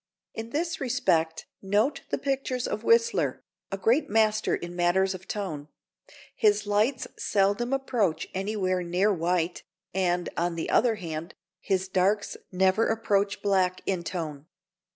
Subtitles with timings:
[0.33, 5.67] In this respect note the pictures of Whistler, a great master in matters of tone;
[6.35, 9.61] his lights seldom approach anywhere near white,
[9.93, 14.47] and, on the other hand, his darks never approach black in tone.